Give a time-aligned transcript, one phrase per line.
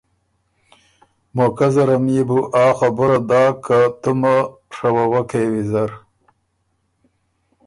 [1.37, 4.35] موقع زرم يې بو آ خبُره داک که تُومه
[4.73, 5.91] ڒوه وکې ویزر۔